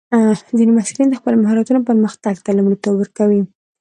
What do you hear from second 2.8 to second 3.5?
ورکوي.